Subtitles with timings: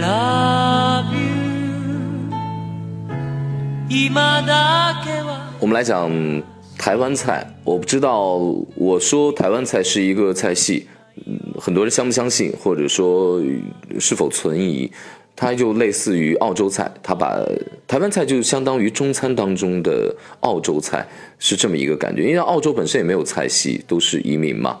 [0.00, 1.36] love you
[5.58, 6.10] 我们来讲
[6.78, 8.36] 台湾菜我不知道
[8.74, 10.86] 我说台湾菜是一个菜系
[11.26, 13.40] 嗯很多人相不相信或者说
[13.98, 14.90] 是否存疑
[15.34, 17.40] 它就类似于澳洲菜它把
[17.86, 21.06] 台湾菜就相当于中餐当中的澳洲菜
[21.38, 22.22] 是这么一个感觉。
[22.22, 24.78] 因为澳洲本身也没有菜系都是移民嘛。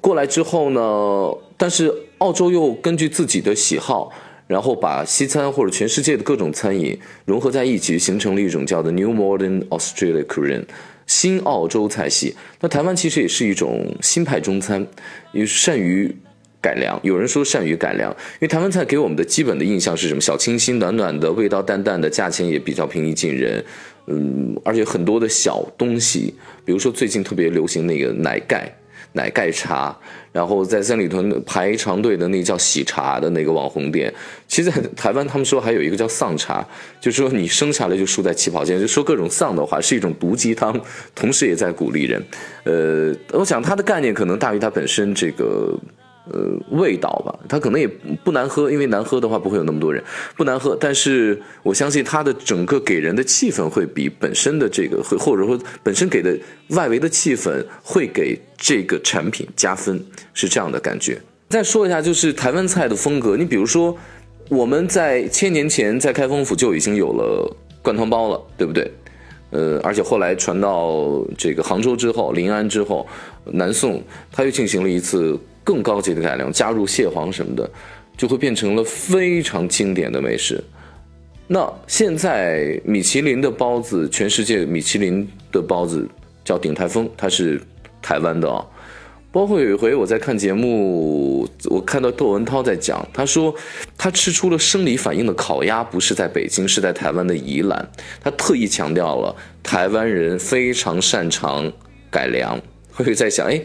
[0.00, 4.10] 过来之后呢但是澳洲又根据自己的喜好
[4.46, 10.64] 然后把西餐或者全世界的各种餐饮融合在一起，形成了一种叫做 New Modern Australia Korean
[11.06, 12.34] 新澳洲菜系。
[12.60, 14.86] 那台湾其实也是一种新派中餐，
[15.32, 16.14] 也善于
[16.60, 16.98] 改良。
[17.02, 20.20] 有人说善于改良，因为台湾菜给我们的基本的印象是什么？
[20.20, 23.64] 小清新、暖暖的，味道淡淡的，价钱也比较平易近人。
[24.06, 26.34] 嗯，而且很多的小东西，
[26.64, 28.70] 比如说最近特别流行那个奶盖。
[29.12, 29.96] 奶盖茶，
[30.32, 34.12] 然后在三里屯排长队的那叫喜茶的那个网红店，
[34.48, 36.66] 其实在台湾他们说还有一个叫丧茶，
[37.00, 40.78] 就是说你生下来就输在起跑线，就说各种丧的话，是一种毒鸡汤，
[41.14, 42.22] 同时也在鼓励人。
[42.64, 45.78] 呃，我想它的概念可能大于它本身这个。
[46.32, 47.86] 呃，味道吧，它可能也
[48.24, 50.02] 不难喝，因为难喝的话不会有那么多人，
[50.38, 50.74] 不难喝。
[50.80, 56.34] 但是我相信它的整个给人的气氛会比本身的这个，或者说本身给的
[56.68, 61.20] 外围的气氛会给这个产品加分，是这样的感觉。
[61.50, 63.94] 再说一下，就是台湾菜的风格，你比如说
[64.48, 68.90] 我们在千年前在开封府就已经有了灌汤包了，对不对？
[69.50, 73.06] 呃，而且后来传到这个杭州之后，临安之后，
[73.44, 75.38] 南宋他又进行了一次。
[75.64, 77.68] 更高级的改良，加入蟹黄什么的，
[78.16, 80.62] 就会变成了非常经典的美食。
[81.46, 86.08] 那现在米其林的包子，全世界米其林的包子
[86.44, 87.60] 叫鼎泰丰，它是
[88.00, 88.64] 台湾的啊。
[89.32, 93.52] 包括有一回我在看节目，我看到窦文涛在讲，他说
[93.98, 97.90] 他吃出了生理反应的烤鸭不是在北京，是在台湾的宜兰。
[98.22, 101.72] 他特意强调了台湾人非常擅长
[102.10, 102.60] 改良。
[102.92, 103.60] 会在想，哎。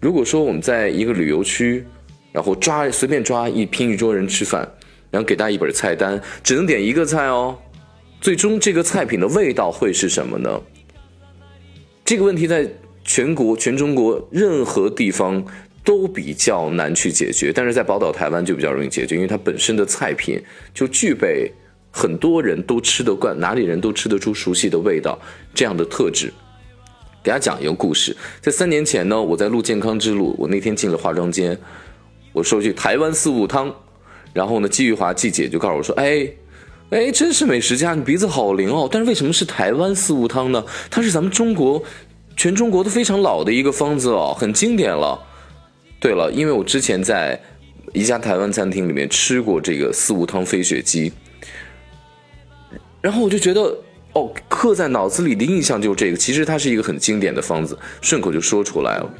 [0.00, 1.84] 如果说我们在一个旅游区，
[2.30, 4.60] 然后抓随便抓一拼一桌人吃饭，
[5.10, 7.58] 然后给大家一本菜单，只能点一个菜哦，
[8.20, 10.60] 最终这个菜品的味道会是什么呢？
[12.04, 12.68] 这个问题在
[13.04, 15.44] 全国全中国任何地方
[15.82, 20.40] 都比较难去解决，但是在宝岛台湾就比较容易解决，因为它本身的菜品
[20.72, 21.50] 就具备
[21.90, 25.18] 很多人都吃得惯，哪里人都吃得出熟悉的味道
[25.52, 26.32] 这样的特质。
[27.28, 31.58] 给大家讲一个故事，在三年前呢，我在录健康之路，我那天进了化妆间，
[32.32, 33.70] 我说句台湾四物汤，
[34.32, 36.26] 然后呢，季玉华季姐就告诉我说，哎，
[36.88, 38.88] 哎，真是美食家，你鼻子好灵哦。
[38.90, 40.64] 但是为什么是台湾四物汤呢？
[40.90, 41.82] 它是咱们中国
[42.34, 45.22] 全中国都非常老的一个方子哦，很经典了。
[46.00, 47.38] 对了，因为我之前在
[47.92, 51.12] 一家台湾餐厅里面吃过这个四物汤飞雪鸡，
[53.02, 53.76] 然后我就觉得。
[54.14, 56.16] 哦，刻在脑子里的印象就是这个。
[56.16, 59.10] 其实它是一个很经典的方子，顺口就说出来了，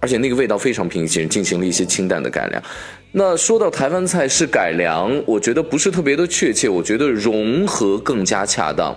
[0.00, 2.62] 而且那个味道非常平静，进行了一些清淡的改良。
[3.12, 8.96] 那说到台湾菜是改良，我觉得不是特别的确切，我觉得融合更加恰当。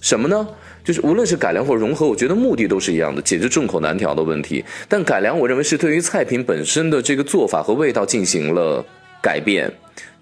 [0.00, 0.46] 什么呢？
[0.84, 4.64] 就是无论是改良或融合，我觉得目的都是一样的，解决众口难调的问题。
[4.88, 8.84] 但改良，我认为是对于菜品本身的这个做法和味道进行了
[9.20, 9.72] 改变。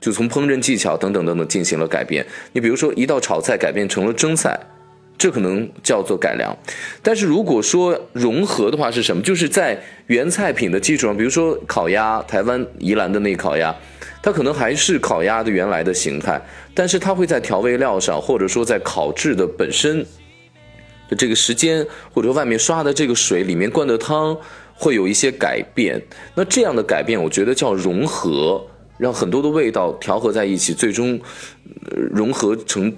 [0.05, 2.27] 就从烹饪技巧等等等等进行了改变。
[2.53, 4.55] 你比如说，一道炒菜改变成了蒸菜，
[5.17, 6.55] 这可能叫做改良。
[7.03, 9.23] 但是如果说融合的话是什么？
[9.23, 13.75] 就是在原菜品的基础上，比如说烤鸭，台湾宜兰的那烤鸭，
[14.23, 16.39] 它可能还是烤鸭的原来的形态，
[16.75, 20.05] 但是它会在调味料上，或者说在烤制的本身
[21.09, 24.37] 的这个时间，或者外面刷的这个水，里面灌的汤，
[24.75, 25.99] 会有一些改变。
[26.35, 28.63] 那这样的改变，我觉得叫融合。
[28.97, 31.21] 让很多的味道调和在一起，最终
[32.13, 32.93] 融合成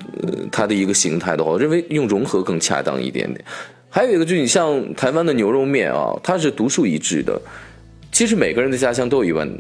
[0.52, 3.44] 它的一个形态的话，我认为用融合更恰当一点点。
[3.88, 7.40] 还有一个就是你像台湾的牛肉面啊，它是独树一帜的。
[8.12, 9.50] 其实每个人的家乡都有一碗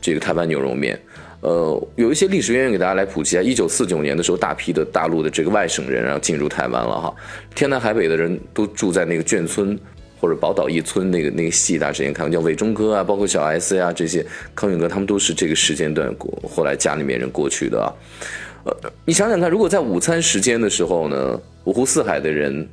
[0.00, 1.00] 这个台湾牛肉面。
[1.42, 3.42] 呃，有一些历史渊源给大家来普及啊。
[3.42, 7.14] 一九四九年的时候，大批的大陆的这个外省人然后进入台湾了哈，
[7.54, 9.78] 天南海北的人都住在那个眷村。
[10.18, 14.24] 或者宝岛一村那个那个戏，大家之前看过，叫伟忠哥啊，包括小 S 呀这些，
[14.54, 17.92] 康永哥他们都是这个时间段过，后来家里面人过去的啊。
[18.64, 22.66] 呃，你想想看，如果在午餐时间的时候呢，五湖四海的人，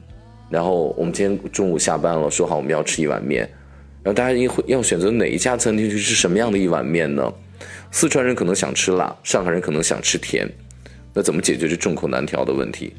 [0.50, 3.42] 然后我们今天中午下班了，说好我们要吃一碗面，
[4.02, 7.32] 然后大家一会要选择哪一家餐厅去吃什么样的一碗面呢？
[7.92, 10.50] 四川人可能想吃辣，上海人可能想吃甜，
[11.14, 12.94] 那怎么解决这众口难调的问题？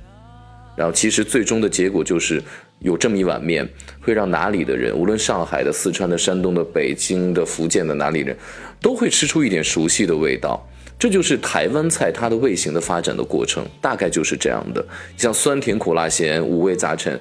[0.76, 2.42] 然后其实最终的结果就是。
[2.80, 3.68] 有这么一碗面，
[4.00, 8.36] 会让哪里的人，无论上海的、四川的、山东的、北京的、福建的哪里人，
[8.80, 10.68] 都会吃出一点熟悉的味道。
[10.98, 14.84] 这就是台湾菜它的味型的发展的过程，大概就是这样的。
[15.16, 17.18] 像酸甜苦辣咸五味杂陈，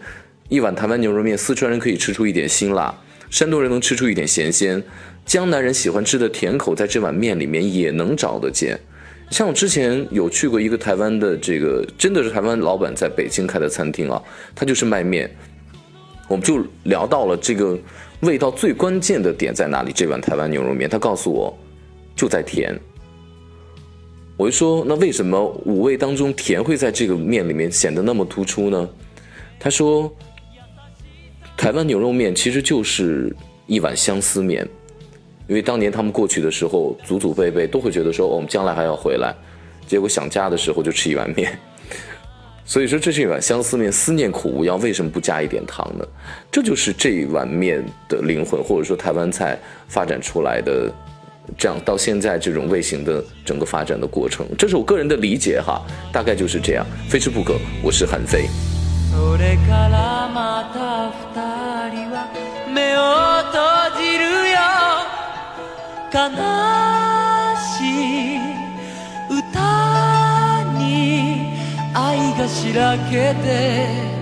[0.47, 2.93] 一碗台湾牛肉面，四川人可以吃出一点辛辣，
[3.29, 4.81] 山东人能吃出一点咸鲜，
[5.25, 8.79] 江南人喜欢吃的甜口，在这碗面里面也能找得见。
[9.33, 14.21] 像我之前有去过一个台湾的这个，真的是台湾老板在北京开的餐厅啊，
[14.53, 15.29] 他就是卖面。
[16.27, 17.75] 我们就聊到了这个
[18.21, 19.91] 味道最关键的点在哪里？
[19.91, 21.51] 这碗台湾牛肉面，他告诉我
[22.15, 22.79] 就在甜。
[24.37, 28.87] 我就说，那为什么五味当中甜会在这个面里面显得那么突出呢？
[29.59, 30.15] 他说，
[31.57, 33.35] 台湾牛肉面其实就是
[33.65, 34.67] 一碗相思面，
[35.47, 39.35] 因为当年他们过去的时候，祖祖辈辈都会觉得说，我们将来还要回来，
[39.85, 41.57] 结果想家的时候就吃一碗面。
[42.65, 46.05] 所以说，这是一碗相思面，思念苦无药，为什么不加一点糖呢？
[46.49, 49.59] 这就是这一碗面的灵魂，或者说台湾菜
[49.89, 50.89] 发展出来的，
[51.57, 55.81] 这样到现在这种味型的整个发展的过程，这是我个人的理解哈，
[56.13, 57.57] 大概就是这样，非吃不可。
[57.83, 58.47] 我是韩非。
[66.13, 66.19] 悲
[67.57, 68.39] しい
[69.31, 71.57] 歌に
[71.95, 74.12] 愛がしらけて